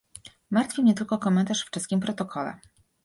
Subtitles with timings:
[0.51, 2.57] Martwi mnie tylko komentarz w czeskim protokole